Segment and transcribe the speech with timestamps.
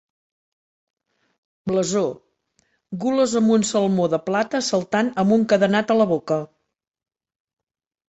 [1.71, 2.03] Blasó:
[3.05, 6.43] Gules amb un salmó de plata saltant amb un cadenat a la boca.